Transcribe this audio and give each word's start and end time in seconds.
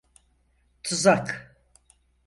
Tuzak… 0.83 1.55